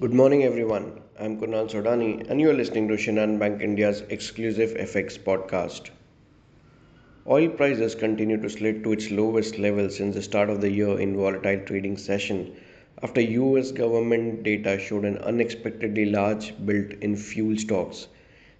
[0.00, 1.02] Good morning, everyone.
[1.18, 5.90] I'm Kunal Sodani, and you're listening to Shinhan Bank India's exclusive FX podcast.
[7.26, 10.98] Oil prices continue to slide to its lowest level since the start of the year
[10.98, 12.56] in volatile trading session
[13.02, 18.08] after US government data showed an unexpectedly large build in fuel stocks,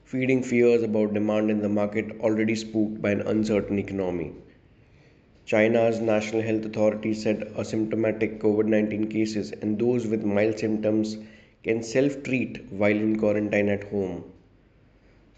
[0.04, 4.34] feeding fears about demand in the market already spooked by an uncertain economy.
[5.44, 11.16] China's National Health Authority said asymptomatic COVID 19 cases and those with mild symptoms
[11.62, 14.24] can self treat while in quarantine at home.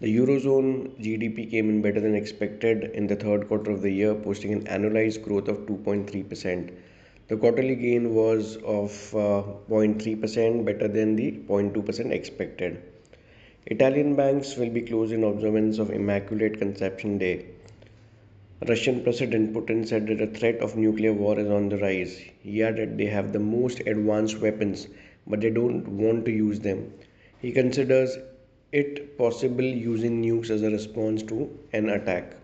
[0.00, 4.14] The Eurozone GDP came in better than expected in the third quarter of the year,
[4.14, 6.70] posting an annualized growth of 2.3%.
[7.28, 12.82] The quarterly gain was of uh, 0.3%, better than the 0.2% expected.
[13.66, 17.46] Italian banks will be closed in observance of Immaculate Conception Day.
[18.68, 22.20] Russian President Putin said that the threat of nuclear war is on the rise.
[22.42, 24.86] He added they have the most advanced weapons,
[25.26, 26.92] but they don't want to use them.
[27.40, 28.18] He considers
[28.70, 32.36] it possible using nukes as a response to an attack.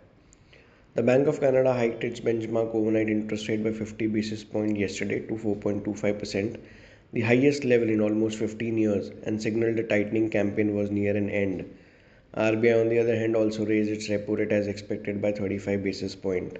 [0.95, 5.21] The Bank of Canada hiked its benchmark overnight interest rate by 50 basis points yesterday
[5.21, 6.57] to 4.25%,
[7.13, 11.31] the highest level in almost 15 years, and signaled the tightening campaign was near an
[11.31, 11.65] end.
[12.37, 16.15] RBI, on the other hand, also raised its repo rate as expected by 35 basis
[16.15, 16.59] point.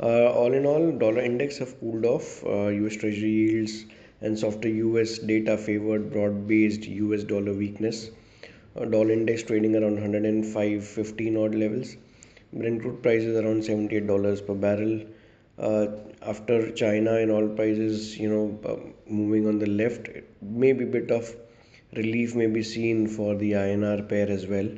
[0.00, 2.44] Uh, all in all, dollar index have cooled off.
[2.44, 2.96] Uh, U.S.
[2.96, 3.84] Treasury yields
[4.22, 5.18] and softer U.S.
[5.18, 7.22] data favored broad-based U.S.
[7.24, 8.10] dollar weakness.
[8.74, 11.96] Uh, dollar index trading around 105.15 odd levels.
[12.52, 15.04] Brent crude prices around $78 per barrel.
[15.58, 15.86] Uh,
[16.22, 20.08] after China and all prices, you know, uh, moving on the left,
[20.40, 21.36] maybe bit of
[21.94, 24.68] relief may be seen for the INR pair as well.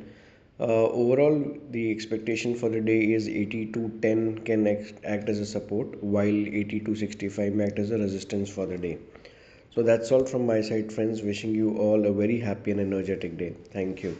[0.59, 6.25] Uh, overall, the expectation for the day is 82.10 can act as a support, while
[6.25, 8.97] 82.65 may act as a resistance for the day.
[9.73, 11.21] So that's all from my side, friends.
[11.21, 13.55] Wishing you all a very happy and energetic day.
[13.73, 14.17] Thank you.